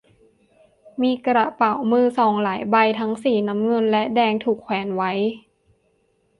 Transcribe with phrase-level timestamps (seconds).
[1.01, 5.11] มีกระเป๋ามือสองหลายใบ ทั้งสีน้ำเงินและแดง ถูกแขวนไว้